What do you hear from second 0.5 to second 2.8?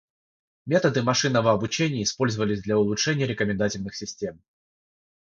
Методы машинного обучения использовались для